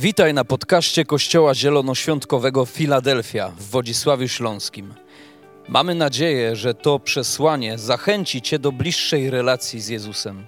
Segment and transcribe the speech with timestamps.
[0.00, 4.94] Witaj na podcaście Kościoła Zielonoświątkowego Filadelfia w Wodzisławiu Śląskim.
[5.68, 10.46] Mamy nadzieję, że to przesłanie zachęci Cię do bliższej relacji z Jezusem.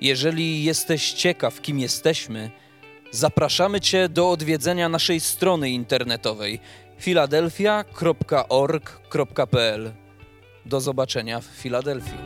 [0.00, 2.50] Jeżeli jesteś ciekaw, kim jesteśmy,
[3.10, 6.60] zapraszamy Cię do odwiedzenia naszej strony internetowej
[6.98, 9.92] filadelfia.org.pl.
[10.66, 12.18] Do zobaczenia w Filadelfii.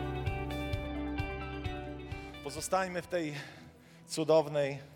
[2.45, 3.35] Pozostańmy w tej
[4.07, 4.94] cudownej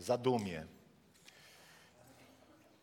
[0.00, 0.66] zadumie.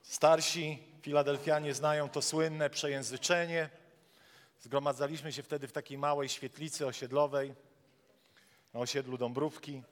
[0.01, 3.69] Starsi Filadelfianie znają to słynne przejęzyczenie.
[4.61, 7.53] Zgromadzaliśmy się wtedy w takiej małej świetlicy osiedlowej
[8.73, 9.83] na osiedlu Dąbrówki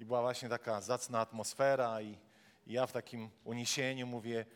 [0.00, 2.18] i była właśnie taka zacna atmosfera i,
[2.66, 4.46] i ja w takim uniesieniu mówię,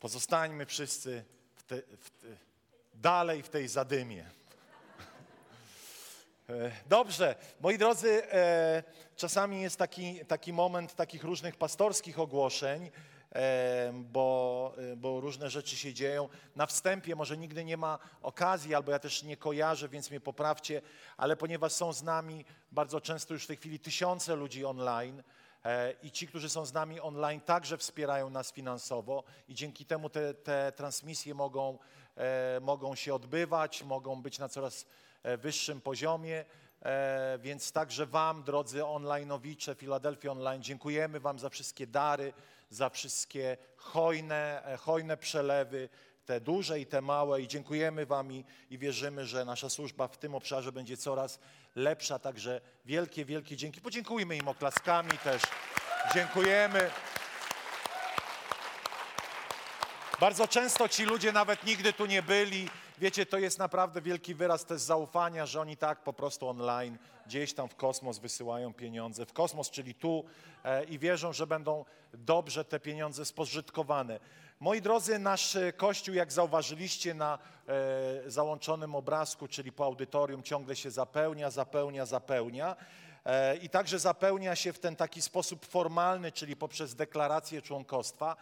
[0.00, 1.24] pozostańmy wszyscy
[1.54, 2.26] w te, w te,
[2.94, 4.30] dalej w tej zadymie.
[6.48, 8.82] E, Dobrze, moi drodzy, e,
[9.16, 12.90] czasami jest taki, taki moment takich różnych pastorskich ogłoszeń,
[13.34, 16.28] e, bo, bo różne rzeczy się dzieją.
[16.56, 20.82] Na wstępie może nigdy nie ma okazji, albo ja też nie kojarzę, więc mnie poprawcie,
[21.16, 25.22] ale ponieważ są z nami bardzo często już w tej chwili tysiące ludzi online,
[26.02, 30.34] i ci, którzy są z nami online, także wspierają nas finansowo i dzięki temu te,
[30.34, 31.78] te transmisje mogą,
[32.60, 34.86] mogą się odbywać, mogą być na coraz
[35.22, 36.44] wyższym poziomie.
[36.82, 42.32] E, Więc także Wam, drodzy onlineowicze, Filadelfia Online, dziękujemy Wam za wszystkie dary,
[42.70, 45.88] za wszystkie hojne, e, hojne przelewy,
[46.24, 50.18] te duże i te małe i dziękujemy Wam i, i wierzymy, że nasza służba w
[50.18, 51.38] tym obszarze będzie coraz
[51.76, 52.18] lepsza.
[52.18, 53.80] Także wielkie, wielkie dzięki.
[53.80, 55.42] Podziękujmy im oklaskami też.
[56.14, 56.90] Dziękujemy.
[60.20, 62.68] Bardzo często ci ludzie nawet nigdy tu nie byli.
[63.00, 67.54] Wiecie, to jest naprawdę wielki wyraz też zaufania, że oni tak po prostu online gdzieś
[67.54, 69.26] tam w kosmos wysyłają pieniądze.
[69.26, 70.24] W kosmos, czyli tu
[70.64, 74.20] e, i wierzą, że będą dobrze te pieniądze spożytkowane.
[74.60, 77.38] Moi drodzy, nasz e, kościół, jak zauważyliście na
[77.68, 82.76] e, załączonym obrazku, czyli po audytorium, ciągle się zapełnia, zapełnia, zapełnia.
[83.24, 88.36] E, I także zapełnia się w ten taki sposób formalny, czyli poprzez deklarację członkostwa.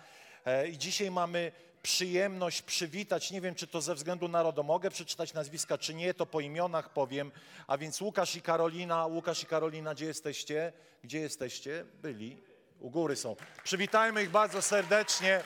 [0.44, 1.52] E, I dzisiaj mamy
[1.86, 6.14] przyjemność przywitać, nie wiem czy to ze względu na RODO mogę przeczytać nazwiska, czy nie,
[6.14, 7.32] to po imionach powiem,
[7.66, 10.72] a więc Łukasz i Karolina, Łukasz i Karolina, gdzie jesteście?
[11.04, 11.84] Gdzie jesteście?
[12.02, 12.42] Byli,
[12.80, 13.36] u góry są.
[13.64, 15.40] Przywitajmy ich bardzo serdecznie.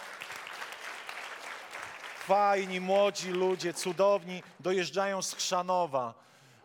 [2.19, 6.15] Fajni, młodzi ludzie, cudowni, dojeżdżają z Chrzanowa.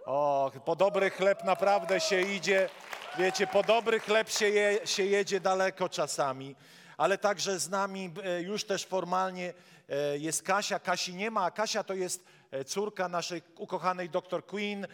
[0.05, 2.69] O, po dobry chleb naprawdę się idzie.
[3.17, 6.55] Wiecie, po dobry chleb się, je, się jedzie daleko czasami.
[6.97, 9.53] Ale także z nami e, już też formalnie
[9.89, 10.79] e, jest Kasia.
[10.79, 14.87] Kasi nie ma, a Kasia to jest e, córka naszej ukochanej dr Queen.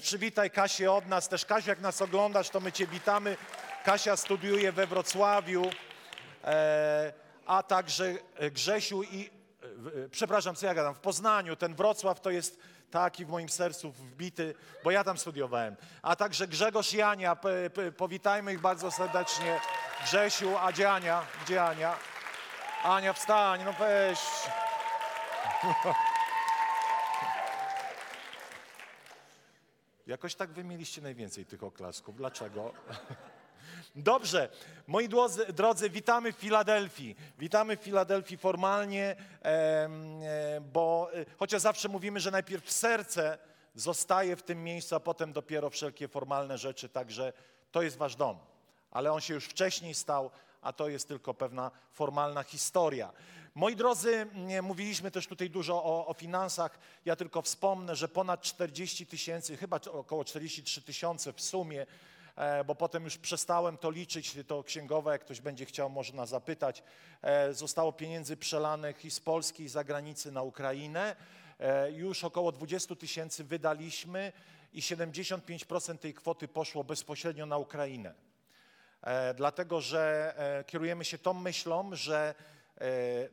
[0.00, 1.28] Przywitaj Kasię od nas.
[1.28, 3.36] Też Kasiu, jak nas oglądasz, to my Cię witamy.
[3.84, 5.70] Kasia studiuje we Wrocławiu,
[7.46, 8.14] a także
[8.52, 9.30] Grzesiu i
[10.10, 12.58] przepraszam, co ja gadam, w Poznaniu, ten Wrocław to jest
[12.90, 15.76] taki w moim sercu wbity, bo ja tam studiowałem.
[16.02, 19.60] A także Grzegorz i Ania, p- p- powitajmy ich bardzo serdecznie.
[20.04, 21.26] Grzesiu, a gdzie Ania?
[21.44, 21.96] Gdzie Ania?
[22.82, 24.18] Ania, wstań, no weź.
[30.06, 32.16] Jakoś tak wy mieliście najwięcej tych oklasków.
[32.16, 32.72] Dlaczego?
[33.96, 34.48] Dobrze,
[34.86, 35.08] moi
[35.48, 37.16] drodzy, witamy w Filadelfii.
[37.38, 39.88] Witamy w Filadelfii formalnie, e,
[40.72, 43.38] bo e, chociaż zawsze mówimy, że najpierw serce
[43.74, 47.32] zostaje w tym miejscu, a potem dopiero wszelkie formalne rzeczy, także
[47.72, 48.38] to jest wasz dom.
[48.90, 50.30] Ale on się już wcześniej stał,
[50.62, 53.12] a to jest tylko pewna formalna historia.
[53.54, 54.26] Moi drodzy,
[54.62, 56.78] mówiliśmy też tutaj dużo o, o finansach.
[57.04, 61.86] Ja tylko wspomnę, że ponad 40 tysięcy, chyba około 43 tysiące w sumie,
[62.36, 66.82] e, bo potem już przestałem to liczyć, to księgowe, jak ktoś będzie chciał, można zapytać.
[67.22, 71.16] E, Zostało pieniędzy przelanych i z Polski, i z zagranicy na Ukrainę.
[71.60, 74.32] E, Już około 20 tysięcy wydaliśmy
[74.72, 78.29] i 75% tej kwoty poszło bezpośrednio na Ukrainę.
[79.02, 82.34] E, dlatego że e, kierujemy się tą myślą, że
[82.80, 82.84] e,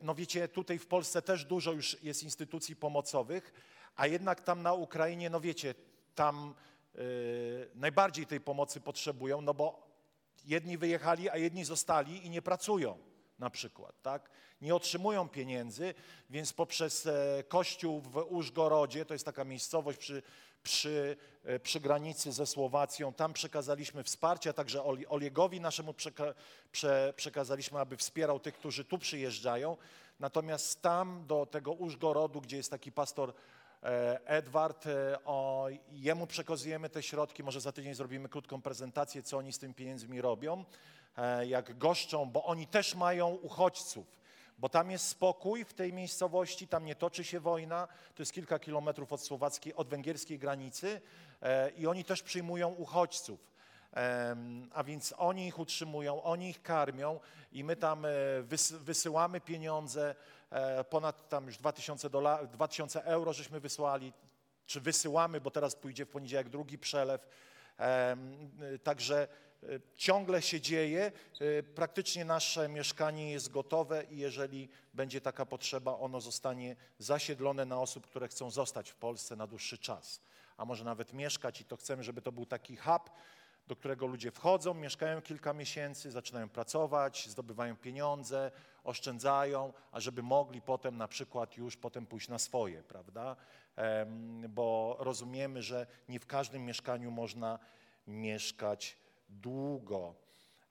[0.02, 3.52] no wiecie, tutaj w Polsce też dużo już jest instytucji pomocowych,
[3.96, 5.74] a jednak tam na Ukrainie, no wiecie,
[6.14, 6.54] tam
[7.74, 9.88] najbardziej tej pomocy potrzebują, no bo
[10.44, 12.98] jedni wyjechali, a jedni zostali i nie pracują
[13.38, 14.30] na przykład, tak?
[14.60, 15.94] Nie otrzymują pieniędzy,
[16.30, 17.08] więc poprzez
[17.48, 20.22] kościół w Użgorodzie, to jest taka miejscowość przy,
[20.62, 26.24] przy, e, przy granicy ze Słowacją, tam przekazaliśmy wsparcie, a także Oli- Oliegowi naszemu przeka,
[26.72, 29.76] prze, przekazaliśmy, aby wspierał tych, którzy tu przyjeżdżają.
[30.20, 33.34] Natomiast tam do tego Użgorodu, gdzie jest taki pastor
[33.82, 39.38] E, Edward, e, o, jemu przekazujemy te środki, może za tydzień zrobimy krótką prezentację, co
[39.38, 40.64] oni z tymi pieniędzmi robią,
[41.46, 44.06] jak goszczą, bo oni też mają uchodźców,
[44.58, 48.58] bo tam jest spokój w tej miejscowości, tam nie toczy się wojna, to jest kilka
[48.58, 51.00] kilometrów od słowackiej, od węgierskiej granicy
[51.76, 53.58] i oni też przyjmują uchodźców.
[54.72, 57.20] A więc oni ich utrzymują, oni ich karmią
[57.52, 58.06] i my tam
[58.80, 60.14] wysyłamy pieniądze,
[60.50, 64.12] E, ponad tam już 2000, dolar, 2000 euro żeśmy wysłali,
[64.66, 67.28] czy wysyłamy, bo teraz pójdzie w poniedziałek drugi przelew.
[68.82, 69.28] Także e,
[69.96, 71.12] ciągle się dzieje.
[71.40, 77.80] E, praktycznie nasze mieszkanie jest gotowe i jeżeli będzie taka potrzeba, ono zostanie zasiedlone na
[77.80, 80.20] osób, które chcą zostać w Polsce na dłuższy czas,
[80.56, 83.10] a może nawet mieszkać i to chcemy, żeby to był taki hub,
[83.66, 88.50] do którego ludzie wchodzą, mieszkają kilka miesięcy, zaczynają pracować, zdobywają pieniądze,
[88.84, 93.36] oszczędzają, a żeby mogli potem na przykład już potem pójść na swoje, prawda?
[94.48, 97.58] Bo rozumiemy, że nie w każdym mieszkaniu można
[98.06, 98.96] mieszkać
[99.28, 100.14] długo.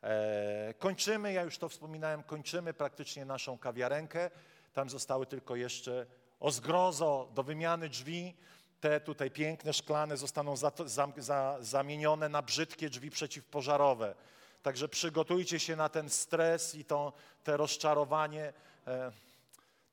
[0.04, 4.30] E, kończymy, ja już to wspominałem, kończymy praktycznie naszą kawiarenkę.
[4.74, 6.06] Tam zostały tylko jeszcze
[6.40, 8.36] o zgrozo do wymiany drzwi.
[8.80, 14.16] Te tutaj piękne, szklane zostaną za, za, za, zamienione na brzydkie drzwi przeciwpożarowe.
[14.64, 17.14] Także przygotujcie się na ten stres i to,
[17.44, 18.54] te rozczarowanie.
[18.88, 19.12] E,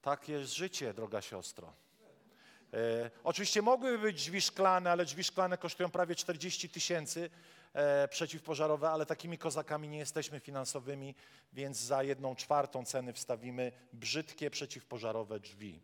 [0.03, 1.73] tak jest życie, droga siostro.
[2.73, 7.31] E, oczywiście mogłyby być drzwi szklane, ale drzwi szklane kosztują prawie 40 tysięcy
[7.75, 11.15] e, przeciwpożarowe, ale takimi kozakami nie jesteśmy finansowymi,
[11.53, 15.81] więc za jedną czwartą ceny wstawimy brzydkie przeciwpożarowe drzwi,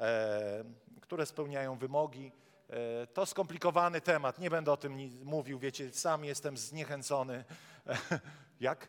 [0.00, 0.64] e,
[1.00, 2.32] które spełniają wymogi.
[2.70, 7.44] E, to skomplikowany temat, nie będę o tym mówił, wiecie, sam jestem zniechęcony.
[8.60, 8.88] Jak?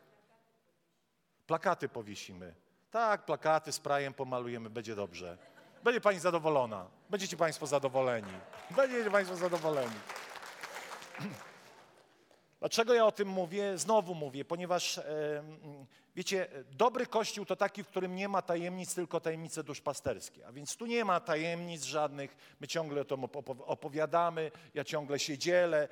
[1.47, 2.55] Plakaty powiesimy.
[2.91, 5.37] Tak, plakaty sprajem pomalujemy, będzie dobrze.
[5.83, 6.87] Będzie pani zadowolona.
[7.09, 8.33] Będziecie państwo zadowoleni.
[8.71, 9.95] Będziecie państwo zadowoleni.
[12.59, 13.77] Dlaczego ja o tym mówię?
[13.77, 14.99] Znowu mówię, ponieważ
[16.15, 20.47] wiecie, dobry kościół to taki, w którym nie ma tajemnic, tylko tajemnice duszpasterskie.
[20.47, 23.23] A więc tu nie ma tajemnic żadnych, my ciągle o tym
[23.65, 25.87] opowiadamy, ja ciągle się dzielę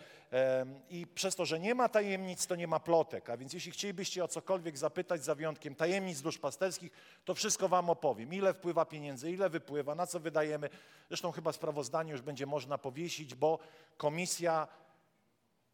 [0.89, 3.29] i przez to, że nie ma tajemnic, to nie ma plotek.
[3.29, 6.91] A więc jeśli chcielibyście o cokolwiek zapytać, za wyjątkiem tajemnic duszpasterskich,
[7.25, 8.33] to wszystko wam opowiem.
[8.33, 10.69] Ile wpływa pieniędzy, ile wypływa, na co wydajemy.
[11.07, 13.59] Zresztą chyba sprawozdanie już będzie można powiesić, bo
[13.97, 14.67] komisja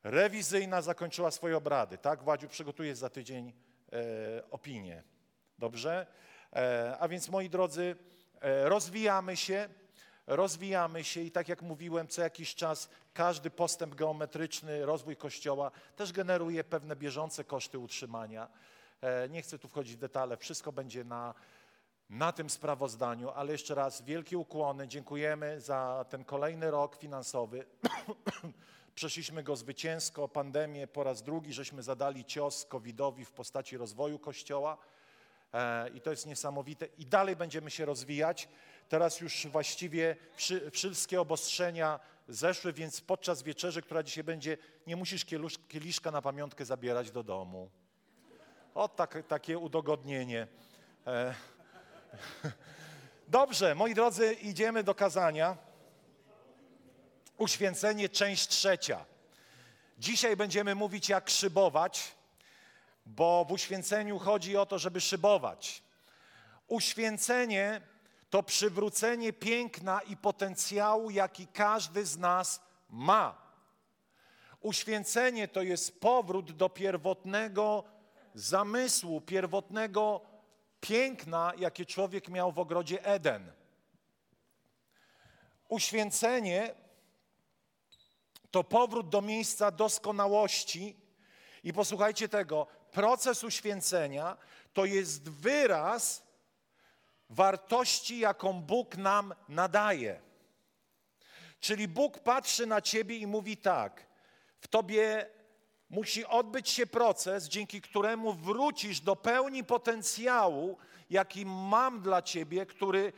[0.03, 1.97] rewizyjna zakończyła swoje obrady.
[1.97, 3.53] Tak, Władziu, przygotujesz za tydzień
[3.93, 5.03] e, opinię.
[5.59, 6.07] Dobrze?
[6.53, 7.95] E, a więc, moi drodzy,
[8.41, 9.69] e, rozwijamy się,
[10.27, 16.11] rozwijamy się i tak jak mówiłem, co jakiś czas każdy postęp geometryczny, rozwój Kościoła też
[16.11, 18.47] generuje pewne bieżące koszty utrzymania.
[19.01, 21.33] E, nie chcę tu wchodzić w detale, wszystko będzie na,
[22.09, 27.65] na tym sprawozdaniu, ale jeszcze raz wielkie ukłony, dziękujemy za ten kolejny rok finansowy.
[28.99, 34.77] Przeszliśmy go zwycięsko, pandemię po raz drugi, żeśmy zadali cios COVID-owi w postaci rozwoju Kościoła
[35.53, 36.85] e, i to jest niesamowite.
[36.97, 38.49] I dalej będziemy się rozwijać.
[38.89, 44.57] Teraz już właściwie wszy, wszystkie obostrzenia zeszły, więc podczas wieczerzy, która dzisiaj będzie,
[44.87, 45.25] nie musisz
[45.67, 47.69] kieliszka na pamiątkę zabierać do domu.
[48.75, 50.47] O, tak, takie udogodnienie.
[51.07, 51.35] E,
[53.27, 55.68] Dobrze, moi drodzy, idziemy do kazania.
[57.39, 59.05] Uświęcenie, część trzecia.
[59.97, 62.15] Dzisiaj będziemy mówić, jak szybować,
[63.05, 65.83] bo w uświęceniu chodzi o to, żeby szybować.
[66.67, 67.81] Uświęcenie
[68.29, 73.41] to przywrócenie piękna i potencjału, jaki każdy z nas ma.
[74.61, 77.83] Uświęcenie to jest powrót do pierwotnego
[78.33, 80.21] zamysłu, pierwotnego
[80.81, 83.51] piękna, jakie człowiek miał w ogrodzie Eden.
[85.69, 86.75] Uświęcenie
[88.51, 90.95] to powrót do miejsca doskonałości.
[91.63, 94.37] I posłuchajcie tego, proces uświęcenia
[94.73, 96.23] to jest wyraz
[97.29, 100.21] wartości, jaką Bóg nam nadaje.
[101.59, 104.05] Czyli Bóg patrzy na ciebie i mówi tak:
[104.59, 105.29] w tobie
[105.89, 110.77] musi odbyć się proces, dzięki któremu wrócisz do pełni potencjału,
[111.09, 113.13] jaki mam dla ciebie, który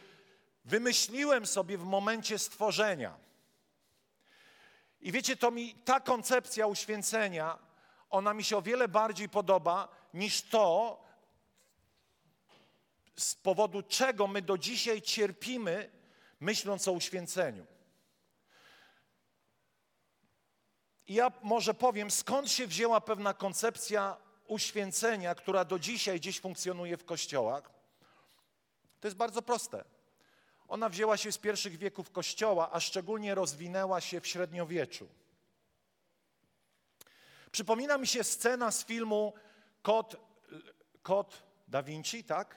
[0.65, 3.30] wymyśliłem sobie w momencie stworzenia.
[5.01, 7.59] I wiecie, to mi ta koncepcja uświęcenia,
[8.09, 11.01] ona mi się o wiele bardziej podoba niż to,
[13.17, 15.91] z powodu czego my do dzisiaj cierpimy,
[16.39, 17.65] myśląc o uświęceniu.
[21.07, 24.17] I ja może powiem, skąd się wzięła pewna koncepcja
[24.47, 27.71] uświęcenia, która do dzisiaj gdzieś funkcjonuje w kościołach.
[28.99, 29.83] To jest bardzo proste.
[30.71, 35.07] Ona wzięła się z pierwszych wieków Kościoła, a szczególnie rozwinęła się w średniowieczu.
[37.51, 39.33] Przypomina mi się scena z filmu
[39.81, 40.15] Kod,
[41.03, 42.55] Kod Da Vinci, tak?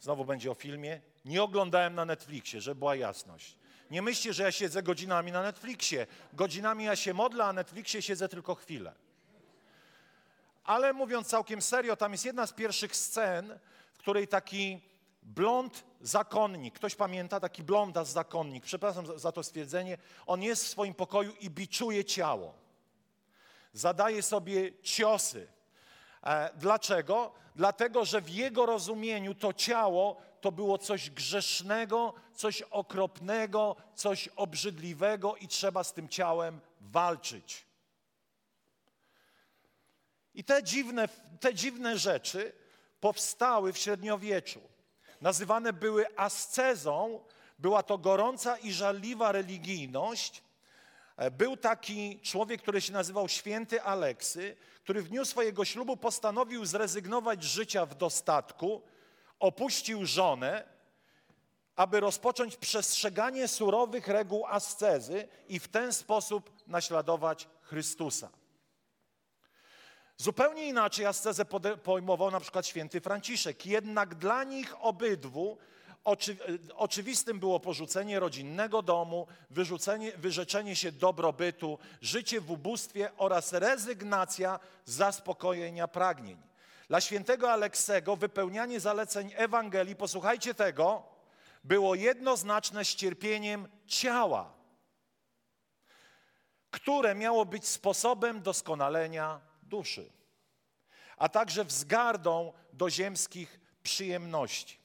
[0.00, 1.00] Znowu będzie o filmie.
[1.24, 3.56] Nie oglądałem na Netflixie, żeby była jasność.
[3.90, 6.06] Nie myślcie, że ja siedzę godzinami na Netflixie.
[6.32, 8.94] Godzinami ja się modlę, a Netflixie siedzę tylko chwilę.
[10.64, 13.58] Ale mówiąc całkiem serio, tam jest jedna z pierwszych scen,
[13.94, 14.91] w której taki
[15.22, 20.94] blond zakonnik, ktoś pamięta, taki blondas zakonnik, przepraszam za, to stwierdzenie, on jest w swoim
[20.94, 22.54] pokoju i biczuje ciało.
[23.72, 25.48] Zadaje sobie ciosy.
[26.22, 27.32] E, dlaczego?
[27.56, 35.36] Dlatego, że w jego rozumieniu to ciało to było coś grzesznego, coś okropnego, coś obrzydliwego
[35.36, 37.66] i trzeba z tym ciałem walczyć.
[40.34, 41.08] I te dziwne,
[41.40, 42.52] te dziwne rzeczy
[43.00, 44.71] powstały w średniowieczu.
[45.22, 47.20] Nazywane były ascezą,
[47.58, 50.42] była to gorąca i żarliwa religijność.
[51.16, 56.64] E, był taki człowiek, który się nazywał święty Aleksy, który w dniu swojego ślubu postanowił
[56.64, 58.82] zrezygnować z życia w dostatku,
[59.40, 60.64] opuścił żonę,
[61.76, 68.41] aby rozpocząć przestrzeganie surowych reguł ascezy i w ten sposób naśladować Chrystusa.
[70.22, 71.44] Zupełnie inaczej ascezę
[71.82, 73.66] pojmował na przykład święty Franciszek.
[73.66, 75.58] Jednak dla nich obydwu
[76.04, 76.36] oczy,
[76.74, 84.92] oczywistym było porzucenie rodzinnego domu, wyrzucenie, wyrzeczenie się dobrobytu, życie w ubóstwie oraz rezygnacja z
[84.92, 86.38] zaspokojenia pragnień.
[86.88, 91.02] Dla świętego Aleksego wypełnianie zaleceń Ewangelii, posłuchajcie tego,
[91.64, 94.52] było jednoznaczne z cierpieniem ciała,
[96.70, 100.12] które miało być sposobem doskonalenia duszy,
[101.16, 104.82] a także wzgardą do ziemskich przyjemności.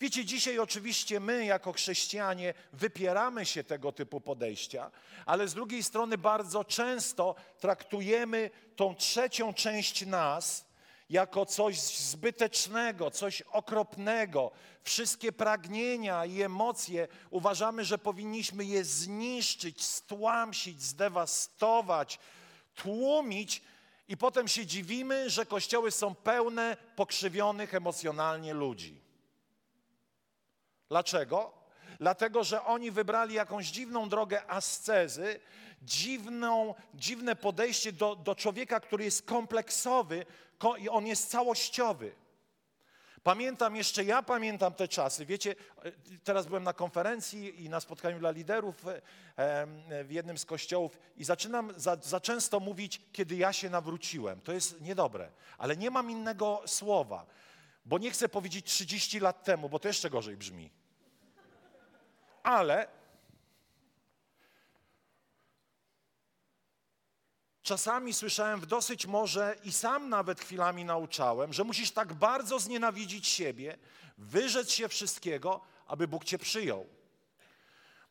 [0.00, 4.90] Wiecie, dzisiaj oczywiście my, jako chrześcijanie, wypieramy się tego typu podejścia,
[5.26, 10.66] ale z drugiej strony bardzo często traktujemy tą trzecią część nas
[11.10, 14.50] jako coś zbytecznego, coś okropnego.
[14.82, 22.18] Wszystkie pragnienia i emocje uważamy, że powinniśmy je zniszczyć, stłamsić, zdewastować,
[22.74, 23.62] tłumić,
[24.08, 29.00] i potem się dziwimy, że kościoły są pełne pokrzywionych emocjonalnie ludzi.
[30.88, 31.52] Dlaczego?
[32.00, 35.40] Dlatego, że oni wybrali jakąś dziwną drogę ascezy,
[35.82, 40.26] dziwną, dziwne podejście do, do człowieka, który jest kompleksowy
[40.78, 42.12] i on jest całościowy.
[43.26, 45.26] Pamiętam jeszcze, ja pamiętam te czasy.
[45.26, 45.54] Wiecie,
[46.24, 49.02] teraz byłem na konferencji i na spotkaniu dla liderów e,
[50.04, 54.40] w jednym z kościołów i zaczynam za, za często mówić, kiedy ja się nawróciłem.
[54.40, 55.28] To jest niedobre,
[55.58, 57.26] ale nie mam innego słowa,
[57.84, 60.70] bo nie chcę powiedzieć 30 lat temu, bo to jeszcze gorzej brzmi.
[62.42, 62.88] Ale
[67.66, 73.26] Czasami słyszałem w dosyć może i sam nawet chwilami nauczałem, że musisz tak bardzo znienawidzić
[73.26, 73.78] siebie,
[74.18, 76.86] wyrzec się wszystkiego, aby Bóg cię przyjął.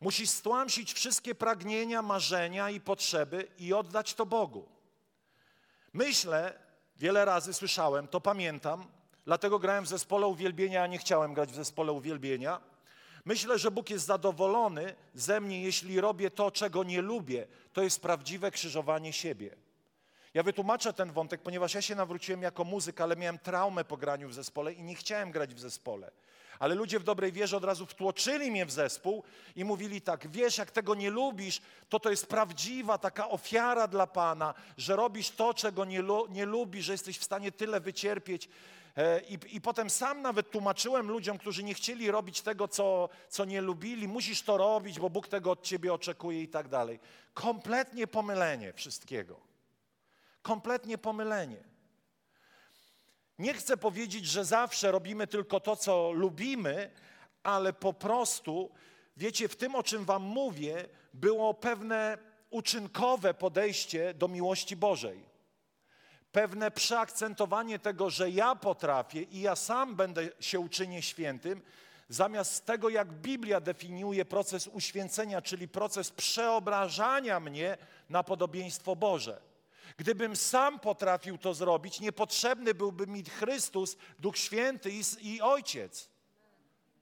[0.02, 4.70] Musisz stłamsić wszystkie pragnienia, marzenia i potrzeby i oddać to Bogu.
[5.94, 6.60] Myślę,
[6.98, 8.88] wiele razy słyszałem, to pamiętam,
[9.26, 12.75] dlatego grałem w zespole uwielbienia, a nie chciałem grać w zespole uwielbienia
[13.26, 17.48] Myślę, że Bóg jest zadowolony ze mnie, jeśli robię to, czego nie lubię.
[17.74, 19.56] To jest prawdziwe krzyżowanie siebie.
[20.36, 24.30] Ja wytłumaczę ten wątek, ponieważ ja się nawróciłem jako muzyk, ale miałem traumę po graniu
[24.30, 26.12] w zespole i nie chciałem grać w zespole.
[26.60, 29.24] Ale ludzie w dobrej wierze od razu wtłoczyli mnie w zespół
[29.56, 34.08] i mówili tak, wiesz, jak tego nie lubisz, to to jest prawdziwa taka ofiara dla
[34.08, 38.50] Pana, że robisz to, czego nie, nie lubisz, że jesteś w stanie tyle wycierpieć.
[38.98, 43.46] E, I, I potem sam nawet tłumaczyłem ludziom, którzy nie chcieli robić tego, co, co
[43.46, 47.00] nie lubili, musisz to robić, bo Bóg tego od ciebie oczekuje i tak dalej.
[47.34, 49.55] Kompletnie pomylenie wszystkiego.
[50.46, 51.64] Kompletnie pomylenie.
[53.40, 56.92] Nie chcę powiedzieć, że zawsze robimy tylko to, co lubimy,
[57.44, 58.70] ale po prostu,
[59.18, 62.18] wiecie, w tym, o czym Wam mówię, było pewne
[62.50, 65.36] uczynkowe podejście do miłości Bożej
[66.32, 71.62] pewne przeakcentowanie tego, że ja potrafię i ja sam będę się uczynię świętym,
[72.10, 77.78] zamiast tego, jak Biblia definiuje proces uświęcenia, czyli proces przeobrażania mnie
[78.10, 79.55] na podobieństwo Boże.
[79.98, 86.10] Gdybym sam potrafił to zrobić, niepotrzebny byłby mi Chrystus, Duch Święty i, i Ojciec.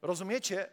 [0.01, 0.69] Rozumiecie?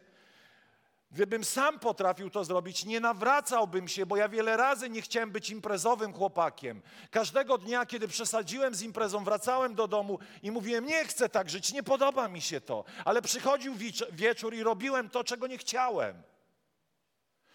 [1.13, 5.51] Gdybym sam potrafił to zrobić, nie nawracałbym się, bo ja wiele razy nie chciałem być
[5.51, 6.83] imprezowym chłopakiem.
[7.11, 11.73] Każdego dnia, kiedy przesadziłem z imprezą, wracałem do domu i mówiłem: Nie chcę tak żyć,
[11.73, 12.85] nie podoba mi się to.
[13.05, 13.75] Ale przychodził
[14.13, 16.23] wieczór i robiłem to, czego nie chciałem.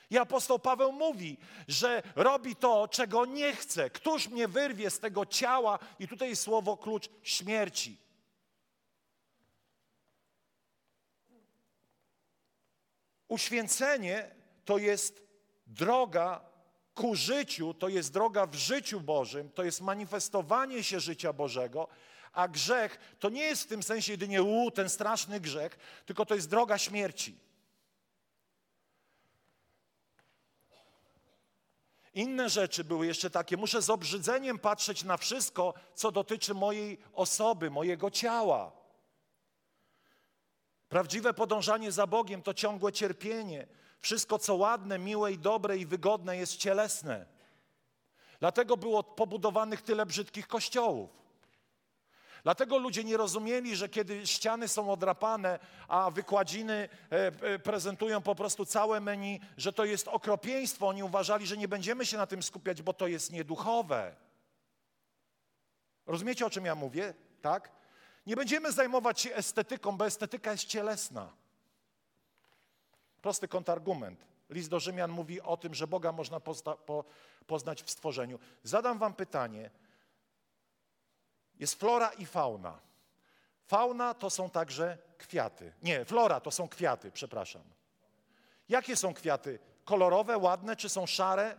[0.10, 3.90] I apostoł Paweł mówi, że robi to, czego nie chce.
[3.90, 5.80] Któż mnie wyrwie z tego ciała?
[6.00, 7.98] I tutaj słowo klucz śmierci.
[13.28, 14.36] Uświęcenie
[14.66, 15.22] to jest
[15.68, 16.42] droga
[16.94, 21.88] ku życiu, to jest droga w życiu Bożym, to jest manifestowanie się życia Bożego,
[22.34, 26.36] a grzech to nie jest w tym sensie jedynie u, ten straszny grzech, tylko to
[26.36, 27.38] jest droga śmierci.
[32.16, 33.58] Inne rzeczy były jeszcze takie.
[33.58, 38.72] Muszę z obrzydzeniem patrzeć na wszystko, co dotyczy mojej osoby, mojego ciała.
[40.90, 43.68] Prawdziwe podążanie za Bogiem to ciągłe cierpienie.
[44.00, 47.26] Wszystko, co ładne, miłe i dobre i wygodne, jest cielesne.
[48.40, 51.25] Dlatego było pobudowanych tyle brzydkich kościołów.
[52.46, 58.36] Dlatego ludzie nie rozumieli, że kiedy ściany są odrapane, a wykładziny e, e, prezentują po
[58.36, 60.88] prostu całe menu, że to jest okropieństwo.
[60.88, 64.16] Oni uważali, że nie będziemy się na tym skupiać, bo to jest nieduchowe.
[66.06, 67.14] Rozumiecie, o czym ja mówię?
[67.42, 67.72] Tak?
[68.26, 71.32] Nie będziemy zajmować się estetyką, bo estetyka jest cielesna.
[73.22, 74.26] Prosty kontrargument.
[74.50, 77.04] List do Rzymian mówi o tym, że Boga można pozna, po,
[77.48, 78.40] poznać w stworzeniu.
[78.64, 79.70] Zadam wam pytanie.
[81.60, 82.80] Jest flora i fauna.
[83.68, 85.74] Fauna to są także kwiaty.
[85.82, 87.64] Nie, flora to są kwiaty, przepraszam.
[88.70, 89.60] Jakie są kwiaty?
[89.86, 91.56] Kolorowe, ładne, czy są szare?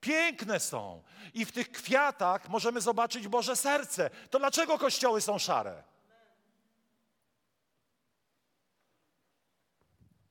[0.00, 1.02] Piękne są.
[1.34, 4.10] I w tych kwiatach możemy zobaczyć Boże serce.
[4.30, 5.82] To dlaczego kościoły są szare?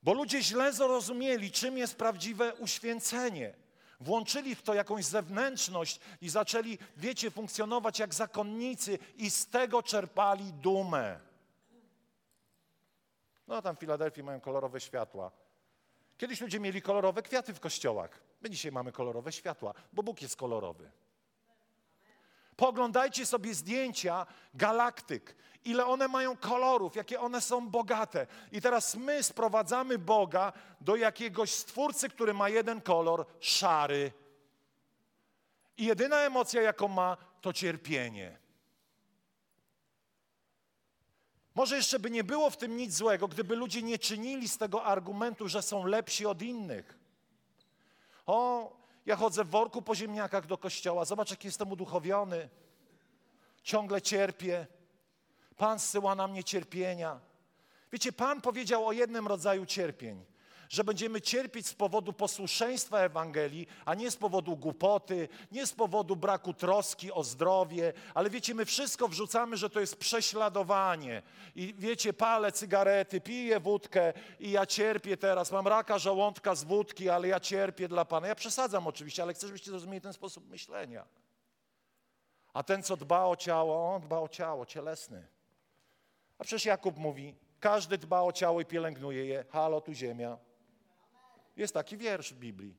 [0.04, 3.54] Bo ludzie źle zrozumieli, czym jest prawdziwe uświęcenie.
[4.02, 10.54] Włączyli w to jakąś zewnętrzność i zaczęli, wiecie, funkcjonować jak zakonnicy i z tego czerpali
[10.54, 11.20] dumę.
[13.48, 15.32] No tam w Filadelfii mają kolorowe światła.
[16.18, 18.22] Kiedyś ludzie mieli kolorowe kwiaty w kościołach.
[18.42, 20.92] My dzisiaj mamy kolorowe światła, bo Bóg jest kolorowy.
[22.62, 28.28] Poglądajcie sobie zdjęcia galaktyk, ile one mają kolorów, jakie one są bogate.
[28.52, 34.12] I teraz my sprowadzamy Boga do jakiegoś stwórcy, który ma jeden kolor szary.
[35.78, 38.38] I jedyna emocja, jaką ma, to cierpienie.
[41.56, 44.84] Może jeszcze by nie było w tym nic złego, gdyby ludzie nie czynili z tego
[44.84, 46.98] argumentu, że są lepsi od innych.
[48.26, 52.50] O, ja chodzę w worku po ziemniakach do kościoła, zobacz, jaki jestem uduchowiony.
[53.64, 54.68] Ciągle cierpię.
[55.58, 57.20] Pan zsyła na mnie cierpienia.
[57.92, 60.31] Wiecie, Pan powiedział o jednym rodzaju cierpień
[60.72, 66.16] że będziemy cierpieć z powodu posłuszeństwa Ewangelii, a nie z powodu głupoty, nie z powodu
[66.16, 71.22] braku troski o zdrowie, ale wiecie, my wszystko wrzucamy, że to jest prześladowanie.
[71.56, 77.10] I wiecie, palę cygarety, piję wódkę i ja cierpię teraz, mam raka żołądka z wódki,
[77.10, 78.28] ale ja cierpię dla Pana.
[78.28, 81.06] Ja przesadzam oczywiście, ale chcę, żebyście zrozumieli ten sposób myślenia.
[82.54, 85.28] A ten, co dba o ciało, on dba o ciało, cielesny.
[86.38, 89.46] A przecież Jakub mówi, każdy dba o ciało i pielęgnuje je.
[89.50, 90.51] Halo, tu ziemia.
[91.62, 92.76] Jest taki wiersz w Biblii.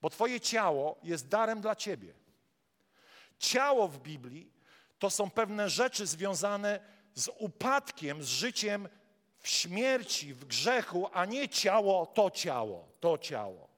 [0.00, 2.14] Bo Twoje ciało jest darem dla Ciebie.
[3.38, 4.52] Ciało w Biblii
[4.98, 6.80] to są pewne rzeczy związane
[7.14, 8.88] z upadkiem, z życiem
[9.38, 13.68] w śmierci, w grzechu, a nie ciało to ciało, to ciało.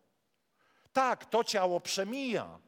[0.93, 2.59] Tak, to ciało przemija,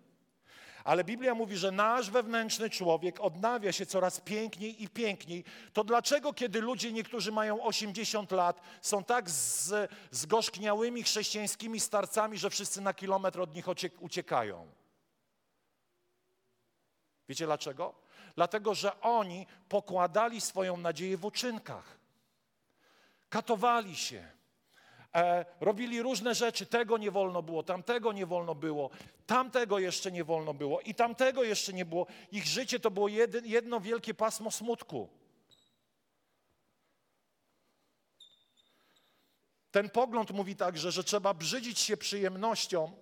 [0.85, 5.45] ale Biblia mówi, że nasz wewnętrzny człowiek odnawia się coraz piękniej i piękniej.
[5.73, 12.51] To dlaczego, kiedy ludzie, niektórzy mają 80 lat, są tak z, zgorzkniałymi chrześcijańskimi starcami, że
[12.51, 13.67] wszyscy na kilometr od nich
[14.01, 14.67] uciekają?
[17.29, 17.95] Wiecie dlaczego?
[18.37, 21.99] Dlatego, że oni pokładali swoją nadzieję w uczynkach.
[23.29, 24.29] Katowali się
[25.15, 26.67] e, robili różne rzeczy.
[26.67, 28.91] Tego nie wolno było, tamtego nie wolno było,
[29.27, 32.07] tamtego jeszcze nie wolno było i tamtego jeszcze nie było.
[32.33, 33.09] Ich życie to było
[33.45, 35.09] jedno wielkie pasmo smutku.
[39.71, 42.93] Ten pogląd mówi także, że trzeba brzydzić się przyjemnością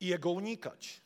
[0.00, 1.02] i jego unikać.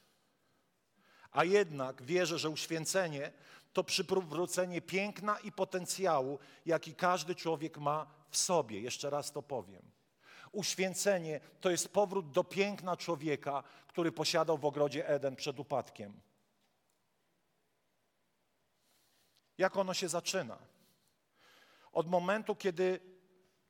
[1.31, 3.33] A jednak wierzę, że uświęcenie
[3.73, 8.81] to przywrócenie piękna i potencjału, jaki każdy człowiek ma w sobie.
[8.81, 9.83] Jeszcze raz to powiem.
[10.53, 16.21] Uświęcenie to jest powrót do piękna człowieka, który posiadał w ogrodzie Eden przed upadkiem.
[19.59, 20.59] Jak ono się zaczyna?
[21.93, 23.01] Od momentu, kiedy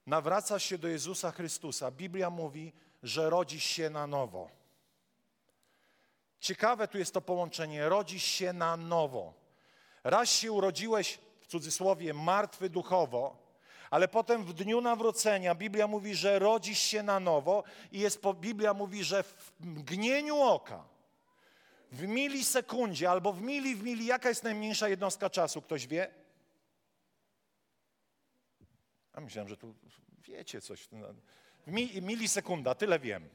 [0.06, 2.72] nawracasz się do Jezusa Chrystusa, Biblia mówi,
[3.02, 4.50] że rodzisz się na nowo.
[6.40, 9.34] Ciekawe tu jest to połączenie, rodzisz się na nowo.
[10.04, 13.43] Raz się urodziłeś, w cudzysłowie, martwy duchowo,
[13.94, 18.74] ale potem w dniu nawrócenia Biblia mówi, że rodzisz się na nowo i jest, Biblia
[18.74, 20.84] mówi, że w mgnieniu oka,
[21.92, 26.10] w milisekundzie albo w mili w mili, jaka jest najmniejsza jednostka czasu, ktoś wie?
[29.12, 29.74] A myślałem, że tu
[30.18, 30.88] wiecie coś.
[31.66, 33.28] W milisekunda, tyle wiem.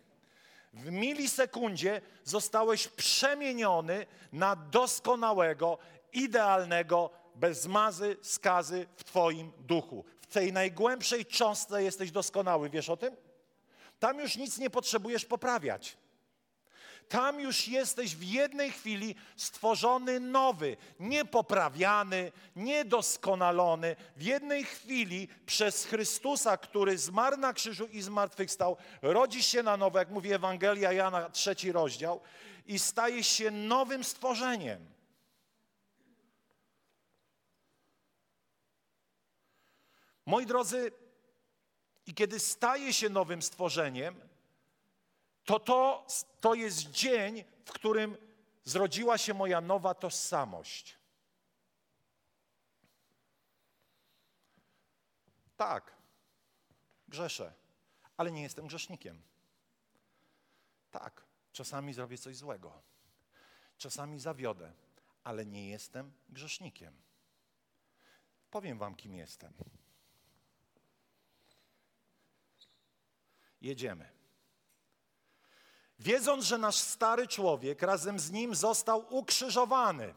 [0.74, 5.78] W milisekundzie zostałeś przemieniony na doskonałego,
[6.14, 10.06] idealnego, bez mazy, skazy w Twoim duchu.
[10.30, 12.70] Tej najgłębszej cząstce jesteś doskonały.
[12.70, 13.16] Wiesz o tym?
[14.00, 15.98] Tam już nic nie potrzebujesz poprawiać.
[17.10, 23.96] Tam już jesteś w jednej chwili stworzony nowy, niepoprawiany, niedoskonalony.
[24.16, 30.00] W jednej chwili przez Chrystusa, który zmarł na krzyżu i zmartwychwstał, rodzisz się na nowo,
[30.00, 32.22] jak mówi Ewangelia Jana, trzeci rozdział,
[32.66, 34.99] i stajesz się nowym stworzeniem.
[40.30, 40.92] Moi drodzy,
[42.06, 44.30] i kiedy staje się nowym stworzeniem,
[45.46, 46.08] to, to
[46.42, 48.18] to jest dzień, w którym
[48.64, 50.98] zrodziła się moja nowa tożsamość.
[55.58, 55.96] Tak,
[57.08, 57.54] grzeszę,
[58.18, 59.22] ale nie jestem grzesznikiem.
[60.92, 62.82] Tak, czasami zrobię coś złego,
[63.78, 64.74] czasami zawiodę,
[65.24, 67.02] ale nie jestem grzesznikiem.
[68.52, 69.54] Powiem Wam, kim jestem.
[73.62, 74.10] Jedziemy.
[76.00, 80.14] Wiedząc, że nasz stary człowiek razem z nim został ukrzyżowany,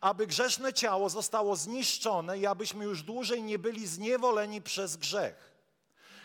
[0.00, 5.53] aby grzeszne ciało zostało zniszczone i abyśmy już dłużej nie byli zniewoleni przez grzech.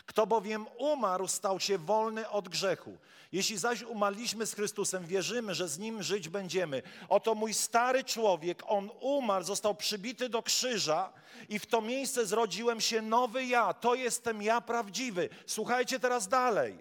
[0.09, 2.97] Kto bowiem umarł, stał się wolny od grzechu.
[3.31, 6.81] Jeśli zaś umarliśmy z Chrystusem, wierzymy, że z Nim żyć będziemy.
[7.09, 11.13] Oto mój stary człowiek, on umarł, został przybity do krzyża
[11.49, 13.73] i w to miejsce zrodziłem się nowy ja.
[13.73, 15.29] To jestem ja prawdziwy.
[15.45, 16.77] Słuchajcie teraz dalej.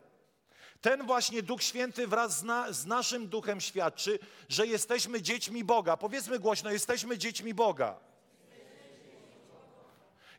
[0.81, 5.97] Ten właśnie Duch Święty wraz z, na, z, naszym duchem świadczy, że jesteśmy dziećmi Boga.
[5.97, 7.97] Powiedzmy głośno, jesteśmy dziećmi Boga.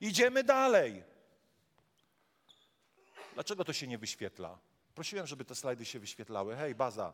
[0.01, 1.08] Idziemy dalej.
[3.33, 4.57] Dlaczego to się nie wyświetla?
[4.95, 6.55] Prosiłem, żeby te slajdy się wyświetlały.
[6.55, 7.13] Hej, baza.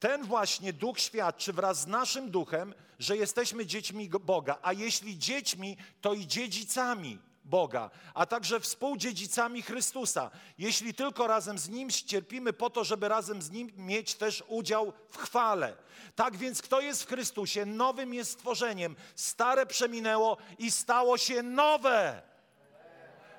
[0.00, 5.76] Ten właśnie duch świadczy wraz z naszym duchem, że jesteśmy dziećmi Boga, a jeśli dziećmi,
[6.00, 12.70] to i dziedzicami Boga, a także współdziedzicami Chrystusa, jeśli tylko razem z Nim cierpimy po
[12.70, 15.76] to, żeby razem z Nim mieć też udział w chwale.
[16.14, 18.96] Tak więc kto jest w Chrystusie, nowym jest stworzeniem.
[19.16, 22.27] Stare przeminęło i stało się nowe.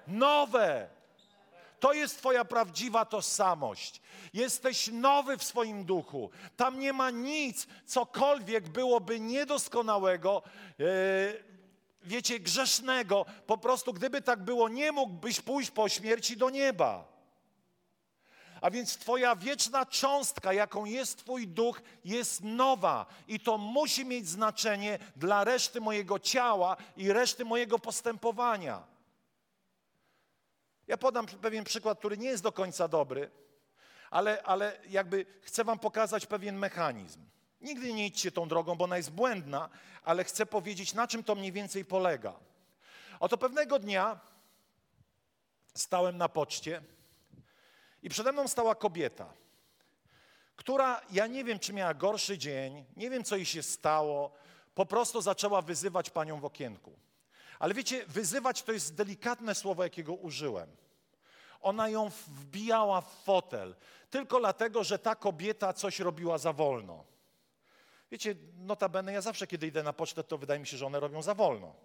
[0.10, 0.89] Nowe.
[1.80, 4.02] To jest Twoja prawdziwa tożsamość.
[4.34, 6.30] Jesteś nowy w swoim duchu.
[6.58, 10.43] Tam nie ma nic, cokolwiek byłoby niedoskonałego.
[10.78, 11.43] Yy,
[12.04, 13.26] wiecie, grzesznego.
[13.48, 17.19] Po prostu, gdyby tak było, nie mógłbyś pójść po śmierci do nieba.
[18.62, 24.28] A więc Twoja wieczna cząstka, jaką jest Twój duch, jest nowa i to musi mieć
[24.30, 28.84] znaczenie dla reszty mojego ciała i reszty mojego postępowania.
[30.89, 33.32] Ja podam pewien przykład, który nie jest do końca dobry,
[34.10, 37.25] ale, ale jakby chcę Wam pokazać pewien mechanizm.
[37.62, 39.69] Nigdy nie idźcie tą drogą, bo ona jest błędna,
[40.04, 42.34] ale chcę powiedzieć, na czym to mniej więcej polega.
[43.19, 44.19] Oto pewnego dnia
[45.73, 46.82] stałem na poczcie
[48.04, 49.34] i przede mną stała kobieta,
[50.56, 54.32] która, ja nie wiem, czy miała gorszy dzień, nie wiem, co jej się stało,
[54.75, 57.09] po prostu zaczęła wyzywać panią w okienku.
[57.60, 60.69] Ale wiecie, wyzywać to jest delikatne słowo, jakiego użyłem.
[61.62, 63.76] Ona ją wbijała w fotel,
[64.10, 67.06] tylko dlatego, że ta kobieta coś robiła za wolno.
[68.12, 71.22] Wiecie, notabene ja zawsze, kiedy idę na pocztę, to wydaje mi się, że one robią
[71.22, 71.76] za wolno.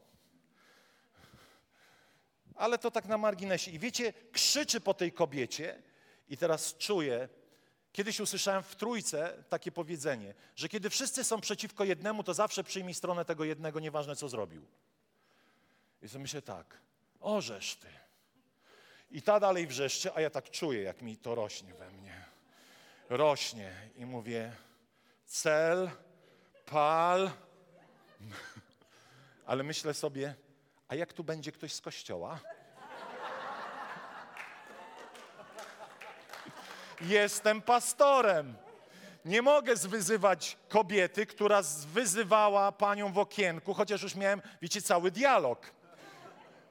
[2.54, 3.70] Ale to tak na marginesie.
[3.70, 5.82] I wiecie, krzyczy po tej kobiecie
[6.28, 7.28] i teraz czuję,
[7.92, 12.94] kiedyś usłyszałem w Trójce takie powiedzenie, że kiedy wszyscy są przeciwko jednemu, to zawsze przyjmij
[12.94, 14.66] stronę tego jednego, nieważne co zrobił.
[16.04, 16.78] I sobie myślę tak,
[17.20, 17.88] orzesz ty.
[19.10, 22.24] I ta dalej wrzeszczy, a ja tak czuję, jak mi to rośnie we mnie.
[23.08, 24.52] Rośnie i mówię,
[25.26, 25.90] cel
[26.66, 27.30] pal.
[29.46, 30.34] Ale myślę sobie,
[30.88, 32.40] a jak tu będzie ktoś z kościoła?
[37.00, 38.54] Jestem pastorem.
[39.24, 45.83] Nie mogę zwyzywać kobiety, która wyzywała panią w okienku, chociaż już miałem, wiecie, cały dialog.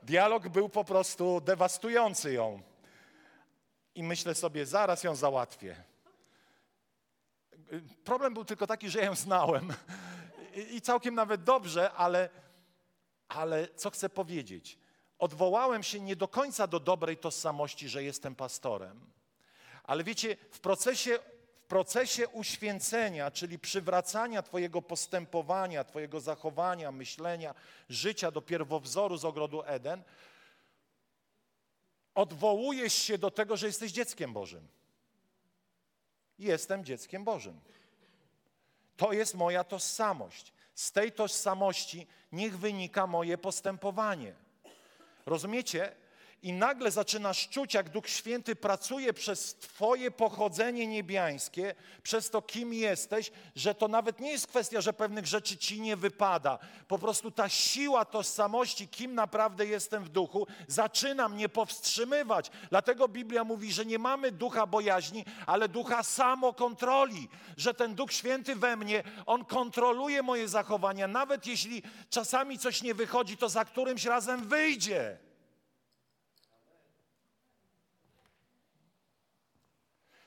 [0.04, 2.62] Dialog był po prostu dewastujący ją.
[3.96, 5.84] I myślę sobie, zaraz ją załatwię.
[8.04, 9.74] Problem był tylko taki, że ją znałem.
[10.72, 12.30] I całkiem nawet dobrze, ale,
[13.28, 14.78] ale co chcę powiedzieć?
[15.20, 19.12] Odwołałem się nie do końca do dobrej tożsamości, że jestem pastorem.
[19.84, 21.20] Ale wiecie, w procesie,
[21.74, 27.56] procesie uświęcenia, czyli przywracania Twojego postępowania, Twojego zachowania, myślenia,
[27.90, 30.04] życia do pierwowzoru z ogrodu Eden,
[32.16, 34.68] odwołujesz się do tego, że jesteś dzieckiem Bożym.
[36.40, 37.60] Jestem dzieckiem Bożym.
[38.98, 40.54] To jest moja tożsamość.
[40.76, 44.34] Z tej tożsamości niech wynika moje postępowanie.
[45.26, 45.96] Rozumiecie?
[46.44, 52.74] I nagle zaczynasz czuć, jak Duch Święty pracuje przez Twoje pochodzenie niebiańskie, przez to, kim
[52.74, 56.60] jesteś, że to nawet nie jest kwestia, że pewnych rzeczy Ci nie wypada.
[56.88, 62.52] Po prostu ta siła tożsamości, kim naprawdę jestem w duchu, zaczyna mnie powstrzymywać.
[62.70, 67.30] Dlatego Biblia mówi, że nie mamy ducha bojaźni, ale ducha samokontroli.
[67.58, 72.94] Że ten Duch Święty we mnie, on kontroluje moje zachowania, nawet jeśli czasami coś nie
[72.94, 75.18] wychodzi, to za którymś razem wyjdzie.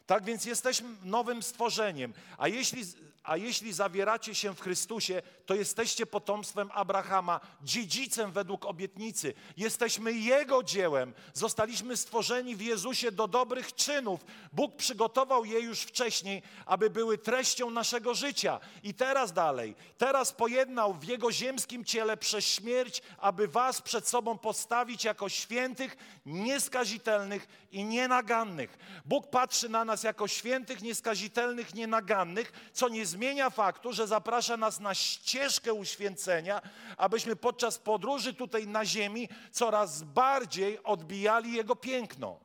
[0.07, 2.13] Tak więc jesteśmy nowym stworzeniem.
[2.39, 2.83] A jeśli,
[3.27, 9.35] a jeśli zawieracie się w Chrystusie, to jesteście potomstwem Abrahama, dziedzicem według obietnicy.
[9.57, 11.13] Jesteśmy Jego dziełem.
[11.35, 14.25] Zostaliśmy stworzeni w Jezusie do dobrych czynów.
[14.53, 18.61] Bóg przygotował je już wcześniej, aby były treścią naszego życia.
[18.83, 19.75] I teraz dalej.
[19.99, 25.97] Teraz pojednał w Jego ziemskim ciele przez śmierć, aby was przed sobą postawić jako świętych,
[26.27, 28.79] nieskazitelnych i nienagannych.
[29.05, 33.16] Bóg patrzy na nas jako świętych, nieskazitelnych, nienagannych, co nie zmienia
[33.51, 36.63] faktu, że zaprasza nas na ścieżkę uświęcenia,
[36.97, 42.41] abyśmy podczas podróży tutaj na ziemi coraz bardziej odbijali Jego piękno.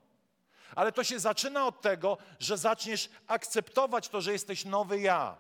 [0.75, 5.37] Ale to się zaczyna od tego, że zaczniesz akceptować to, że jesteś nowy ja.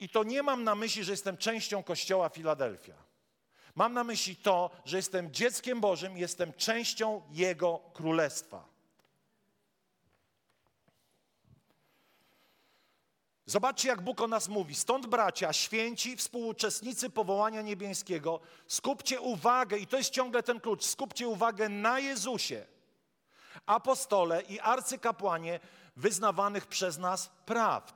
[0.00, 2.94] I to nie mam na myśli, że jestem częścią Kościoła Filadelfia.
[3.74, 8.69] Mam na myśli to, że jestem dzieckiem Bożym, jestem częścią Jego królestwa.
[13.50, 14.74] Zobaczcie, jak Bóg o nas mówi.
[14.74, 21.28] Stąd, bracia, święci, współuczestnicy powołania niebieskiego, skupcie uwagę, i to jest ciągle ten klucz, skupcie
[21.28, 22.66] uwagę na Jezusie,
[23.66, 25.60] apostole i arcykapłanie
[25.96, 27.94] wyznawanych przez nas prawd.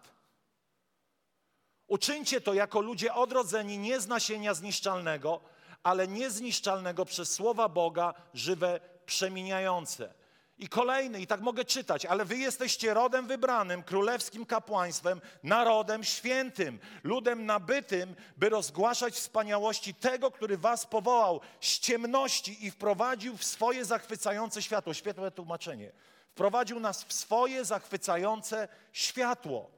[1.86, 5.40] Uczyńcie to jako ludzie odrodzeni nie z nasienia zniszczalnego,
[5.82, 10.14] ale niezniszczalnego przez słowa Boga, żywe, przemieniające.
[10.58, 16.78] I kolejny, i tak mogę czytać, ale wy jesteście rodem wybranym, królewskim kapłaństwem, narodem świętym,
[17.04, 23.84] ludem nabytym, by rozgłaszać wspaniałości tego, który was powołał z ciemności i wprowadził w swoje
[23.84, 24.94] zachwycające światło.
[24.94, 25.92] Świetłe tłumaczenie.
[26.30, 29.70] Wprowadził nas w swoje zachwycające światło.